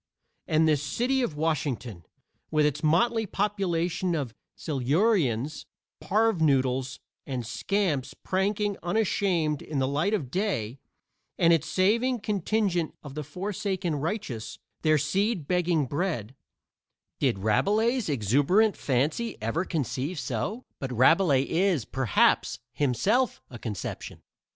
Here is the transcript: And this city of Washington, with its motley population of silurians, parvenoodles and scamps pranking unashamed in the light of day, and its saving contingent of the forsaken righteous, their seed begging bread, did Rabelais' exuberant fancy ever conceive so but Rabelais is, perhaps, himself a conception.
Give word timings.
And 0.47 0.67
this 0.67 0.81
city 0.81 1.21
of 1.21 1.37
Washington, 1.37 2.07
with 2.49 2.65
its 2.65 2.81
motley 2.81 3.27
population 3.27 4.15
of 4.15 4.33
silurians, 4.57 5.67
parvenoodles 6.01 6.97
and 7.27 7.45
scamps 7.45 8.15
pranking 8.15 8.77
unashamed 8.81 9.61
in 9.61 9.77
the 9.77 9.87
light 9.87 10.15
of 10.15 10.31
day, 10.31 10.79
and 11.37 11.53
its 11.53 11.69
saving 11.69 12.19
contingent 12.21 12.95
of 13.03 13.13
the 13.13 13.23
forsaken 13.23 13.93
righteous, 13.97 14.57
their 14.81 14.97
seed 14.97 15.47
begging 15.47 15.85
bread, 15.85 16.33
did 17.19 17.37
Rabelais' 17.37 18.09
exuberant 18.09 18.75
fancy 18.75 19.37
ever 19.39 19.65
conceive 19.65 20.17
so 20.17 20.65
but 20.79 20.91
Rabelais 20.91 21.43
is, 21.43 21.85
perhaps, 21.85 22.57
himself 22.73 23.39
a 23.51 23.59
conception. 23.59 24.23